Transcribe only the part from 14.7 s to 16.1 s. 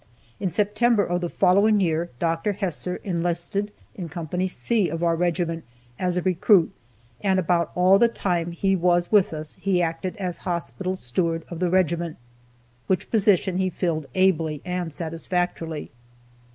satisfactorily.)